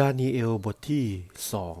[0.00, 1.06] ดานิเอลบทที่
[1.52, 1.78] สอง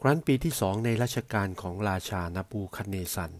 [0.00, 3.32] ครั้นปีที่สองในรัชกาลของราชานาบูคัดเนสัน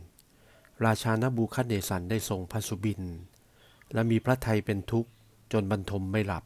[0.85, 3.03] ราชานาบูคัดเนสันได้ทรงพระสุบิน
[3.93, 5.11] และมีพระไทยเป็นทุกข์
[5.53, 6.45] จนบรรทมไม่หลับ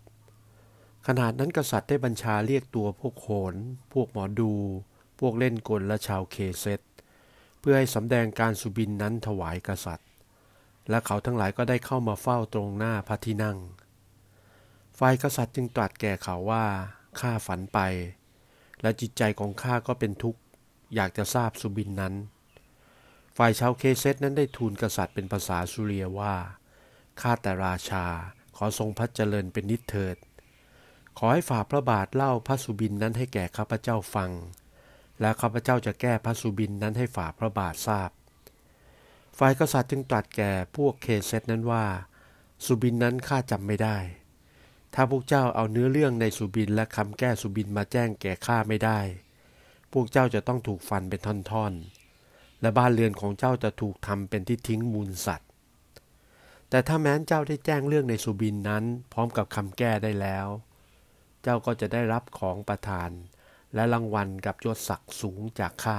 [1.06, 3.54] ขนาดนั้นกษัตริย์ได้บัญชาเรียกตัวพวกโขน
[3.92, 4.52] พวกหมอดู
[5.20, 6.80] พวกเล่นกลและชาวเคเซต
[7.60, 10.08] เพื่อให้สำแดงการสุบินนั้นถวายกษัตริย์
[10.88, 13.58] และเขาทั้งหลายก็ได้เข้ามาเฝ้าตรงหน้าพระที่นั่ง
[14.98, 16.64] ฝ่ายกษัตริย์จึงตรัสแก่เขาว่า
[17.20, 17.78] ข้าฝันไป
[18.82, 20.40] และจิตใจของข้าก็เป็นทุกข์
[20.94, 22.14] อยากจะทราบสุบินนั้น
[23.36, 26.34] ฝ่ายชาวเคเซตนั้นได้ทูลกษัตริย์เป็นภาษาสุเรียว่า
[27.20, 28.04] ข้าแต่ราชา
[28.56, 30.16] ขอทรงพระเจริญเป็นนิเถิด
[31.18, 34.30] ขอให้ฝ่าพระบาทเล่าพระสุบินนั้นให้แก่ข้าพเจ้าฟัง
[35.20, 38.10] และข้าพเจ้าจะแก้พระสุบินนั้นให้ฝ่าพระบาททราบ
[39.38, 41.84] ฝ่ายกษัตริย์จึงตรัสแก่พวกเคเซตนั้นว่า
[42.64, 43.98] สุบินนั้นข้าจำไม่ได้
[44.94, 49.00] ถ้าพวกเจ้าเอาเนื้อเรื่องในสุบินและคำแก้สุบินมาแจ้งแก่ข้าไม่ได้
[49.92, 55.50] พวกเจ้าจะต้องถูกฟันเป็นท่อนๆ และบ้านเรือนของเจ้าจะถูกทำเป็นที่ทิ้งมูลสัตว์
[56.70, 60.46] แต่ถ้าแม้นเจ้าได้แจ้งเรื่องในสุบินนั้น พร้อมกับคำแก้ได้แล้ว
[61.42, 63.10] เจ้าก็จะได้รับของประทาน
[63.74, 65.98] และรางวัลกับยศศักดิ์สูงจากข้า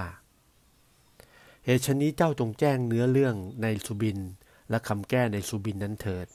[1.65, 4.19] เหตุชนี้เจ้าจงแจ้งเนื้อเรื่องในสุบิน
[4.69, 6.27] และคำแก้ในสุบินนั้นเถิด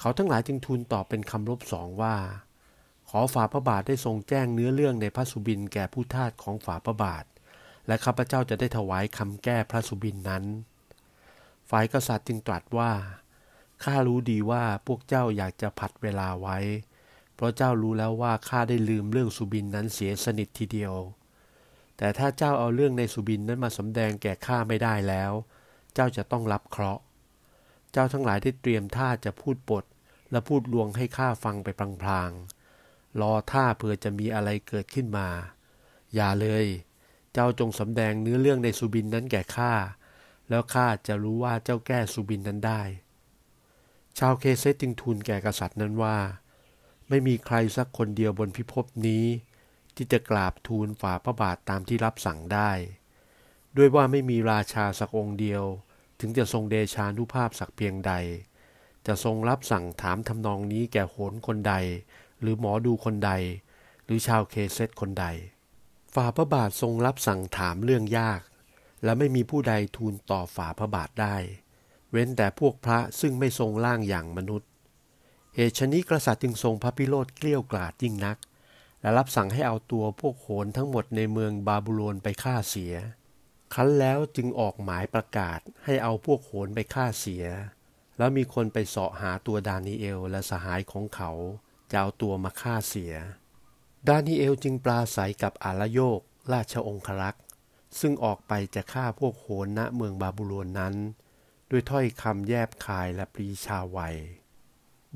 [0.00, 2.16] เขาทั้งหลายจึงทูลตอบเป็นคำรบสองว่า
[3.08, 7.24] ขอฝ่าพระบาทได้ทรงแจ้งเนื้อเรื่องในพระสุบินแก่ผู้ทาสของฝ่าพระบาท
[7.86, 10.44] และข้าพเจ้าจะได้ถวายคำแก้พระสุบินนั้น
[11.70, 12.92] ฝ่ายกษัตริย์จึงตรัสว่า
[13.84, 16.58] ข้ารู้ดีว่าพวกเจ้าอยากจะผัดเวลาไว้
[17.34, 20.94] เพราะเจ้ารู้แล้วว่าข้าได้ลืมเรื่องสุบินนั้นเสียสนิททีเดียว
[21.96, 25.32] แต่ถ้าเจ้าเอาเรื่องในสุบินนั้นมาสำแดงแก่ข้าไม่ได้แล้ว
[25.94, 27.02] เจ้าจะต้องรับเคราะห์
[27.92, 29.84] เจ้าทั้งหลายได้เตรียมท่าจะพูดบท
[30.30, 31.68] และพูดลวงให้ข้าฟังไป
[32.02, 35.28] พลางๆรอท่าเพื่อจะมีอะไรเกิดขึ้นมา
[36.14, 36.66] อย่าเลย
[37.32, 39.72] เจ้าจงสำแดงเนื้อเรื่องในสุบินนั้นแก่ข้า
[40.48, 42.82] แล้วข้าจะรู้ว่าเจ้าแก้สุบินนั้นได้
[44.18, 46.18] ชาวเคเซตจึงทูลแก่กษัตริย์นั้นว่า
[47.08, 49.26] ไม่มีใครสักคนเดียวบนพิภพนี้
[49.94, 52.70] ที่จะกราบทูลฝ่าพระบาทตามที่รับสั่งได้
[53.76, 55.64] ด้วยว่าไม่มีราชาสักองค์เดียว
[56.20, 58.12] ถึงจะทรงเดชานุภาพสักเพียงใด
[59.06, 61.74] จะทรงรับสั่งถามทำนองนี้แก่โหนคนใด
[62.40, 63.32] หรือหมอดูคนใด
[64.04, 65.26] หรือชาวเคเซตคนใด
[66.14, 68.40] ฝ่าพระบาททรงรับสั่งถามเรื่องยาก
[69.04, 71.36] และไม่มีผู้ใดทูลต่อฝ่าพระบาทได้
[72.10, 74.68] เว้นแต่พวกพระซึ่งไม่ทรงร่างอย่างมนุษย์
[75.54, 78.36] เหตุชนี้กษัตริย์จึงทรงพระพิโรธเกลี้ยกล่อดยิ่งนัก
[79.00, 82.94] และรับสั่งให้เอาตัวพวกโหนทั้งหมดในเมืองบาบูโลนไปฆ่าเสีย
[83.74, 87.46] คั้นแล้วจึงออกหมายประกาศให้เอาพวกโขนไปฆ่าเสีย
[88.18, 91.30] แล้วมีคนไปเสาะหาตัวดานิเอลและสหายของเขา
[91.90, 93.14] จะเอาตัวมาฆ่าเสีย
[94.08, 96.20] ดานิเอลจึงปลาใสกับอาลโยก
[96.52, 97.44] ราชองครักษ์
[98.00, 100.94] ซึ่งออกไปจะฆ่าพวกโขนณเมืองบาบูลนนั้น
[101.70, 103.98] ด้วยถ้อยคำแยบคายและปรีชาไว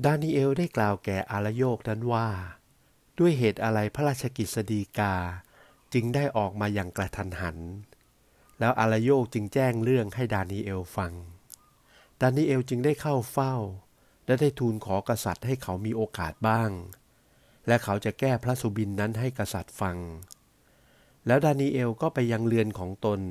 [0.03, 2.27] ดานิเอลได้กล่าวแก่อาลโยกนั้นว่า
[3.19, 5.15] ด้วยเหตุอะไรพระราชกิจสดีกา
[5.93, 7.57] จึงได้ออกมาอย่างกระทันหัน
[8.59, 11.13] แล้วอารโยกจึงแจ้งเรื่องให้ดานีเอลฟัง
[12.21, 13.55] ดานีเอลจึงได้เข้าเฝ้า
[14.25, 16.71] และได้ทูลขอกษัตริย์ให้เขามีโอกาสบ้าง
[17.67, 19.97] และเขาจะแก้พระสุบินนั้นให้กษัตริย์ฟัง
[21.27, 23.21] แล้วดานีเอลก็ไปยังเรือนของตน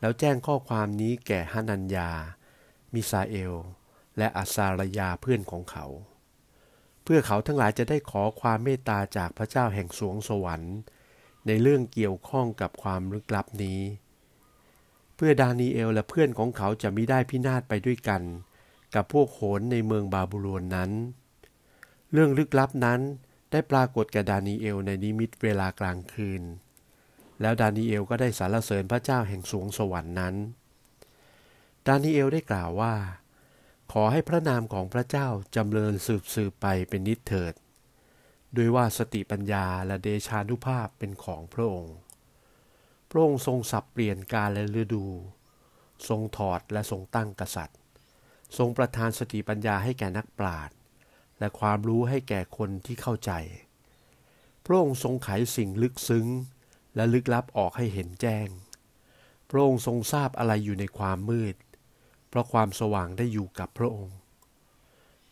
[0.00, 2.10] แล้วแจ้งข้อความนี้แก่ฮานัญญา
[2.94, 3.52] มิซาเอล
[4.18, 5.86] และอาซารยาเพื่อนของเขา
[7.02, 10.76] เพื่อเขาทั้งหลายจะได้ขอความเมตตาจากพระเจ้าแห่งสวงสวรรค์
[11.46, 13.80] ในเรื่องเกี่ยวข้องกับความลึกลับนี้
[15.22, 18.22] พื่อดานีเอลและเพื่อนของเขาจะมิได้พินาศไปด้วยกัน
[18.94, 20.90] กับพวกโขนในเมืองบาบูโลนนั้น
[22.12, 23.00] เรื่องลึกลับนั้น
[23.50, 26.42] ได้ปรากฏแก่ดานีเอลในนิมิตเวลากลางคืน
[27.40, 30.34] แล้วดานีเอลก็ได้สรรเสริญพระเจ้าแห่งสวงสวรรค์นั้น
[31.86, 32.94] ดานีเอลได้กล่าวว่า
[33.92, 37.54] ขอให้พระนามของพระเจ้าจำเริญสืบสืบไปเป็นนิจเถิด
[38.54, 41.96] โดยว่าสติปัญญาและเดชานุภาพเป็นของพระองค์
[43.10, 45.04] พระองค์ทรงสับเปลี่ยนกาลและฤดู
[46.08, 47.78] ทรงถอดและทรงตั้งกษัตริย์
[48.58, 50.76] ทรงประทานสติปัญญาให้แก่นักปราชญ์
[51.38, 53.32] และความรู้ให้แก่คนที่เข้าใจ
[54.64, 56.26] พระองค์ทรงไขสิ่งลึกซึ้ง
[56.94, 58.48] และลึกลับออกให้เห็นแจ้ง
[59.50, 61.56] พระองค์ทรงทราบอะไรอยู่ในความมืด
[62.28, 64.16] เพราะความสว่างได้อยู่กับพระองค์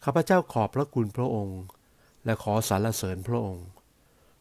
[0.04, 1.60] ข้าพเจ้าขอบพระคุณพระองค์
[2.24, 3.66] และขอสรรเสริญพระองค์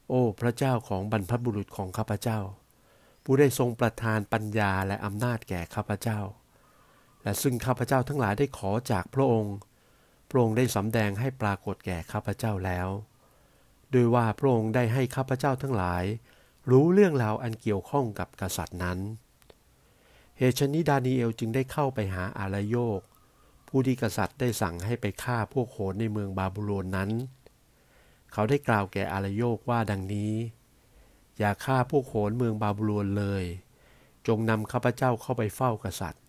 [0.10, 2.40] โอ้ พระเจ้าของบรรพบุรุษของข้าพเจ้า
[3.29, 6.19] ผู้ได้ทรงประทานปัญญาและอำนาจแก่ข้าพเจ้า
[7.24, 9.56] และซึ่งข้าพเจ้าทั้งหลายได้ขอจากพระองค์
[10.29, 12.88] พระองค์ได้สำแดงให้ปรากฏแก่ข้าพเจ้าแล้ว
[13.91, 16.03] โดยว่าพระองค์ได้ให้ข้าพเจ้าทั้งหลาย
[16.71, 19.00] รู้เรื่องราวอันเกี่ยวข้องกับกษัตริย์นั้น
[20.38, 23.01] เหตุชนี้ดานีเอลจึงได้เข้าไปหาอารโยก
[23.68, 27.09] ผู้ที่กษัตริย์ได้สั่งให้ไปฆ่าพวกโหนในเมืองบาบูโลนนั้น
[28.33, 30.33] เขาได้กล่าวแก่อารโยกว่าดังนี้
[31.38, 33.44] อย่าฆ่าพวกโหนเมืองบาบูลนเลย
[34.28, 36.24] จงนำข้าพเจ้าเข้าไปเฝ้ากษัตริย์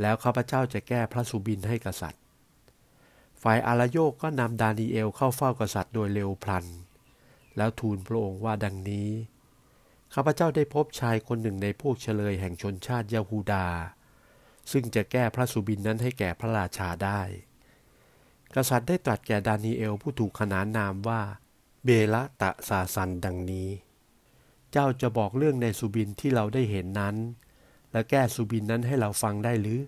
[0.00, 2.22] แล้วข้าพเจ้าจะแก้พระสุบินให้กษัตริย์
[3.42, 6.66] ฝ่ายอารโยกก็นำดานีเอลเข้าเฝ้ากษัตริย์โดยเร็วพลัน
[7.56, 9.10] แล้วทูลพระองค์ว่าดังนี้
[10.14, 13.66] ข้าพเจ้าได้พบชายคนหนึ่งในพวกเฉลยแห่งชนชาติยาฮูดา
[14.70, 17.20] ซึ่งจะแก้พระสุบินนั้นให้แก่พระราชาได้
[18.54, 21.20] กษัตริย์ได้ตรัสแก่ดานีเอลผู้ถูกขนานนามว่า
[21.84, 23.68] เบละตะซาซันดังนี้
[24.72, 27.16] เจ้าจะบอกเรื่องในสุบินที่เราได้เห็นนั้น
[27.92, 29.80] และแก้สุบินนั้นให้เราฟังได้หรือ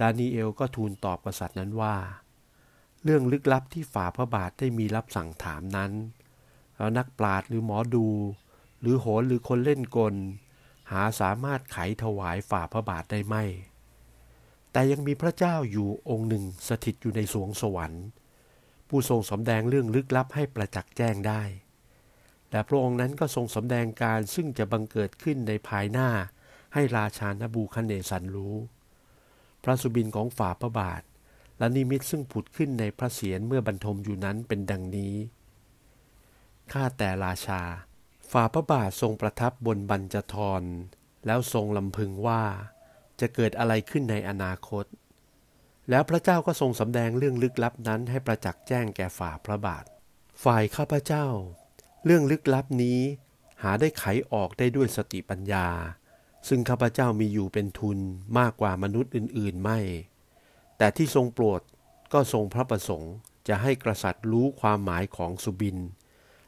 [0.00, 1.96] ดานีเอลก็ทูลตอบกษัตริย์นั้นว่า
[3.04, 5.92] เรื่องลึกลับที่ฝ่าพระบาทได้มีรับสั่งถามนั้น
[6.76, 8.06] แล้วนักปราดหรือหมอดู
[8.80, 10.14] หรือโหรหรือคนเล่นกล
[10.90, 13.36] หาสามารถไขถวายฝ่าพระบาทได้ไหม
[14.72, 18.04] แต่ยังมีพระเจ้าอยู่องค์หนึ่งสถิตอยู่ในสวงสวรรค์
[18.88, 21.42] ผู้ทรงสำแดงเรื่องลึกลับให้ประจักษ์แจ้งได้
[22.50, 26.08] และพระองค์นั้นก็ทรงสำแดงการซึ่งจะบังเกิดขึ้นในภายหน้า
[26.74, 28.56] ให้ราชานบูคเนสันรู้
[29.62, 31.02] พระสุบินของฝ่าพระบาท
[31.58, 35.14] และนิมิตซึ่งผุดขึ้นในพระเศียรเมื่อบรรทมอยู่นั้นเป็นดังนี้
[36.72, 37.62] ข้าแต่ราชา
[38.32, 40.62] ฝ่าพระบาททรงประทับบนบัญจทร
[41.26, 42.42] แล้วทรงลำพึงว่า
[43.20, 44.84] จะเกิดอะไรขึ้นในอนาคต
[45.90, 49.84] แล้วพระเจ้าก็ทรงสำแดงเรื่องลึกลับนั้นให้ประจักษ์แจ้งแก่ฝ่าพระบาท
[50.44, 51.26] ฝ่ายข้าพเจ้า
[52.04, 53.00] เรื่องลึกลับนี้
[53.62, 55.66] หาได้ไขออกได้ด้วยสติปัญญา
[56.48, 57.98] ซึ่งข้าพเจ้ามีอยู่เป็นทุน
[58.38, 59.78] มากกว่ามนุษย์อื่น ๆ ไม่
[60.78, 61.60] แต่ที่ทรงโปรด
[62.12, 63.14] ก็ทรงพระประสงค์
[63.48, 65.78] จะให้กษัตริย์รู้ความหมายของสุบิน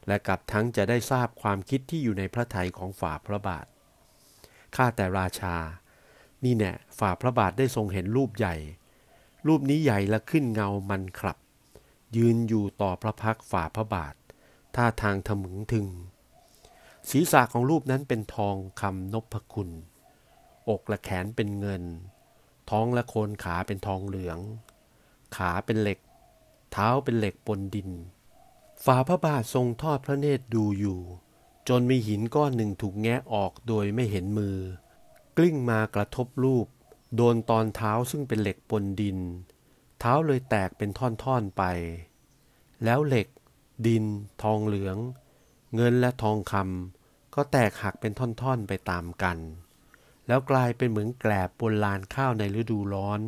[0.07, 3.67] และกับทั้งจะได้ทราบความคิดที่อยู่ในพระทัยของฝ่าพระบาท
[4.77, 5.57] ข้าแต่ราชา
[6.45, 8.57] นี่แน่ฝ่าพระบาทได้ทรงเห็นรูปใหญ่
[9.47, 11.37] รูปนี้ใหญ่และขึ้นเงามันครับ
[12.17, 14.15] ยืนอยู่ต่อพระพักฝ่าพระบาท
[14.77, 15.87] ท่าทางถมึงถึง
[17.11, 19.71] ศีรษะของรูปนั้นเป็นทองคำนพคุณ
[20.69, 21.83] อกและแขนเป็นเงิน
[22.71, 24.39] ท้องและโคนขาเป็นทองเหลือง
[25.37, 25.99] ขาเป็นเหล็ก
[26.73, 27.91] เท้าเป็นเหล็กปนดิน
[28.85, 31.01] ฝ่าพระบาททรงทอดพระเนตรดูอยู่
[31.69, 34.57] จนมีหินก้อนหนึ่งถูกแงะออกโดยไม่เห็นมือ
[35.37, 36.67] กลิ้งมากระทบรูป
[37.17, 39.19] โดนตอนเท้าซึ่งเป็นเหล็กปนดิน
[40.01, 41.63] เท้าเลยแตกเป็นท่อนๆไป
[42.85, 43.29] แล้วเหล็ก
[43.87, 44.05] ดิน
[44.43, 44.99] ทองเหลือง
[45.75, 49.39] เงินและทองคำก็แตกหักเป็นท่อนๆไปตามกัน
[50.27, 53.21] แล้วกลายเป็นเหมือนแกลบบนลานข้าวในฤดูร้อน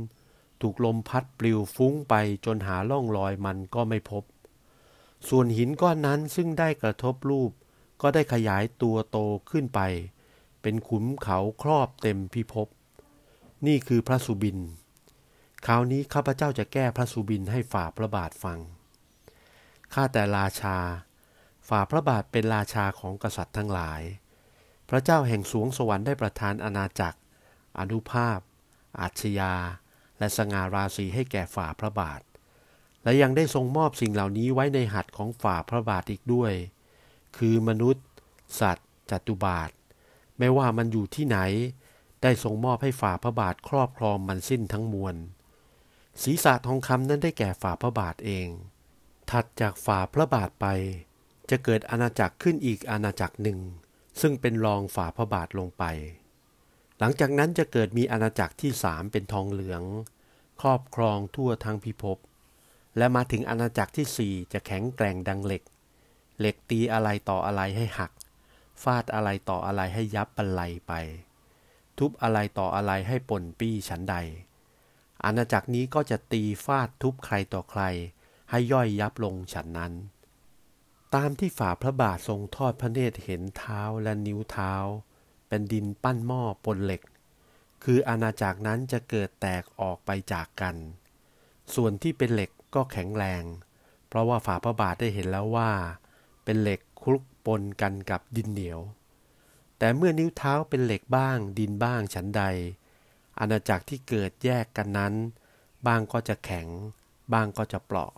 [0.61, 2.15] ถูกลมพัดปลิวฟุ้งไป
[2.45, 4.25] จนหาล่องรอยมันก็ไม่พบ
[5.29, 7.53] ส่วนหินก้อนนั้นซึ่งได้กระทบรูป
[8.03, 9.19] ก็ได้ขยายตัวโต
[9.51, 9.81] ขึ้นไป
[10.63, 12.69] เป็นขุมเขาครอบเต็มพิภพ
[13.67, 14.59] นี่คือพระสุบิน
[15.67, 18.59] คราวนี้ข้าพเจ้าจะแก้พระสุบินให้ฝ่าพระบาทฟัง
[19.95, 20.79] ข้าแต่ราชา
[21.69, 24.03] ฝ่าพระบาทเป็นราชาของกษัตริย์ทั้งหลาย
[24.89, 27.19] พระเจ้าแห่งสวงสวรรค์ได้ประทานอาณาจักร
[27.79, 28.39] อนุภาพ
[29.01, 29.55] อาชญา
[30.19, 32.21] และสง่าราศีให้แก่ฝ่าพระบาท
[33.03, 36.53] และยังได้ทรงมอบสิ่งเหล่านี้ไว้ในหัตถ์ของฝ่าพระบาทอีกด้วย
[37.37, 38.05] คือมนุษย์
[38.61, 39.71] สัตว์ จัตุบาท
[40.39, 41.39] ไม่ว่ามันอยู่ที่ไหน
[42.23, 45.17] ได้ทรงมอบให้ฝ่าพระบาทครอบครองมันสิ้นทั้งมวล
[46.23, 48.49] ศีรษะทองคำนั้นได้แก่ฝ่าพระบาทเอง
[49.35, 50.67] ถัดจากฝ่าพระบาทไป
[51.51, 53.59] จะเกิดอาณาจักรขึ้นอีกอาณาจักรหนึ่ง
[54.21, 55.85] ซึ่งเป็นรองฝ่าพระบาทลงไป
[56.99, 59.83] หลังจากนั้นจะเกิดมีอาณาจักรที่สามเป็นทองเหลือง
[60.61, 62.19] ครอบครองทั่วทั้งพิภพ
[62.97, 65.63] และมาถึงอาณาจักรที่สี่จะแข็งแกร่งดังเหล็ก
[66.39, 68.13] เหล็กตีอะไรต่ออะไรให้หัก
[68.83, 70.93] ฟาดอะไรต่ออะไรให้ยับบรรลัยไป
[71.99, 74.17] ทุบอะไรต่ออะไรให้ป่นปี้ฉันใด
[75.25, 77.85] อาณาจักรนี้ก็จะตีฟาดทุบใครต่อใคร
[78.51, 79.93] ให้ย่อยยับลงฉันนั้น
[81.15, 84.75] ตามที่ฝ่าพระบาททรงทอดพระเนตรเห็นเท้าและนิ้วเท้า
[85.49, 87.03] เป็นดินปั้นหม้อปนเหล็ก
[87.85, 90.77] คืออาณาจักรนั้นจะเกิดแตกออกไปจากกัน
[91.75, 93.45] ส่วนที่เป็นเหล็กก็แข็งแรง
[94.09, 95.71] เพราะว่าฝ่าพระบาทได้เห็นแล้วว่า
[96.45, 98.81] เป็นเหล็กคลุกปนกันกับดินเหนียว
[99.79, 102.43] แต่เมื่อนิ้วเท้าเป็นเหล็กบ้างดินบ้างฉันใด
[103.39, 105.15] อาณาจักรที่เกิดแยกกันนั้น
[105.87, 106.69] บางก็จะแข็ง
[107.33, 108.13] บางก็จะเปราะ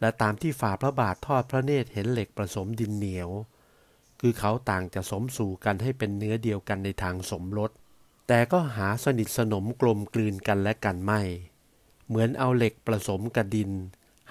[0.00, 3.30] และตามที่ฝ่าพระบาททอดพระเนตรเห็นเหล็กผสมดินเหนียว
[4.20, 7.70] คือเขาต่างจะสมสู่กันให้เป็นเนื้อเดียวกันในทางสมรส
[8.28, 11.20] แต่ก็หาสนิทสนมกลมกลืนกันและกันไม่
[12.08, 13.70] เหมือนเอาเหล็กผสมกับดิน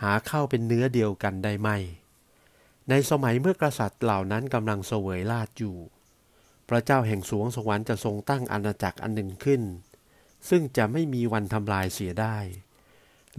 [0.02, 1.78] หาเข้าเป็นเนื้อเดียวกันได้ไม่
[2.90, 5.78] ในสมัยเมื่อกษัตริย์เหล่านั้นกำลังเสวยราชอยู่
[6.70, 9.62] พระเจ้าแห่งสวงสวรรค์จะทรงตั้งอาณาจักรอันหนึ่งขึ้น
[10.50, 12.38] ซึ่งจะไม่มีวันทำลายเสียได้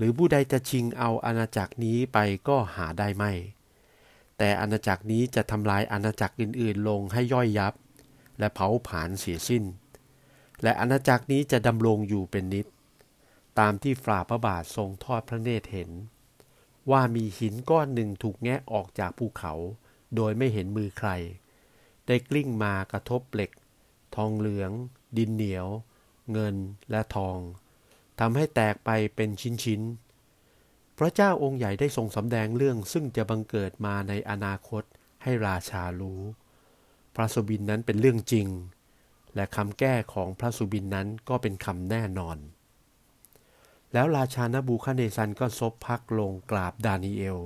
[0.00, 3.32] หรือผู้ใดจะชิงเอาอาณาจักรนี้ไปก็หาได้ไม่
[4.38, 7.74] แต่อาณาจักรนี้จะทำลายอาณาจักรอื่นๆ ลงให้ย่อยยับ
[8.38, 9.64] และเผาผลาญเสียสิ้น
[10.62, 12.66] และอาณาจักรนี้จะดำรงอยู่เป็นนิจ
[13.58, 15.90] ตามที่ฝ่าพระบาททรงทอดพระเนตรเห็น
[16.90, 19.52] ว่ามีหินก้อนหนึ่งถูกแงะออกจากภูเขา
[20.16, 21.10] โดยไม่เห็นมือใคร
[22.06, 23.50] ได้กลิ้งมากระทบเหล็ก
[24.16, 24.70] ทองเหลือง
[25.16, 25.66] ดินเหนียว
[26.32, 26.56] เงิน
[26.90, 27.38] และทอง
[28.20, 29.30] ทำให้แตกไปเป็น
[29.64, 34.82] ชิ้นๆ พระเจ้าองค์ใหญ่ได้ทรงสำแดงเรื่องซึ่งจะบังเกิดมาในอนาคต
[35.22, 36.22] ให้ราชารู้
[37.14, 38.48] พระสุบินนั้นเป็นเรื่องจริง
[39.34, 42.36] และคำแก้ของพระสุบินนั้นก็เป็นคำแน่นอน
[43.92, 47.38] แล้วราชานบูคาเนซันก็ซบพักลงกราบดานีเอล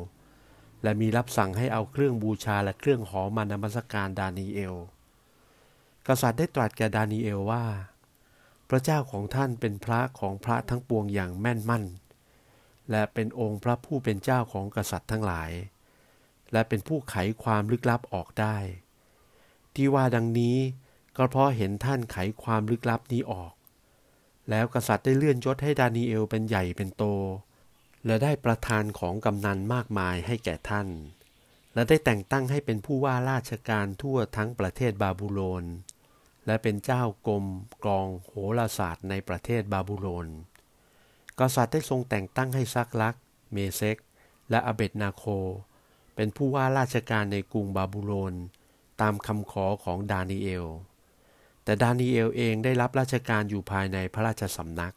[0.83, 4.75] และมีรับสั่งให้เอาเครื่องบูชาและเครื่องหอมมานมัสการดานีเอล
[6.07, 7.65] กษัตริย์ได้ตรัสแก่ดานีเอลว่า
[8.69, 11.85] พระเจ้าของท่านเป็นพระของพระทั้งปวงอย่างแม่นมั่น
[12.91, 15.51] และเป็นองค์พระผู้เป็นเจ้าของกษัตริย์ทั้งหลาย
[16.53, 18.57] และเป็นผู้ไขความลึกลับออกได้
[19.75, 20.57] ที่ว่าดังนี้
[21.17, 23.53] ก็เพราะเห็นท่านไขความลึกลับนี้ออก
[24.51, 27.05] แล้วกษัตริย์ได้เลื่อนยศให้ดานีเอลเป็นใหญ่เป็นโต
[28.07, 30.89] และได้ประทานของกำนันมากมายให้แก่ท่าน
[31.75, 35.65] และได้แต่งตั้งให้เป็นผู้ว่าราชการทั่วทั้งประเทศบาบิโลน
[36.47, 37.45] และเป็นเจ้ากรม
[37.85, 40.29] กรองโหราศาสตร์ในประเทศบาบิโลน
[41.39, 43.15] กษัตริย์ได้ทรงแต่งตั้งให้ชัดรัค
[43.53, 43.97] เมชาค
[44.51, 45.25] และอาเบดเนโก
[46.15, 48.35] เป็นผู้ว่าราชการในกรุงบาบิโลน
[49.01, 50.67] ตามคำขอของดานีเอล
[51.65, 54.93] แต่ดานีเอลเองได้รับราชการอยู่ภายในพระราชสำนัก